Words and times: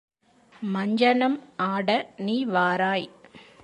மஞ்சனம் 0.61 1.37
ஆட 1.65 1.89
நீ 2.19 2.45
வாராய்! 2.45 3.07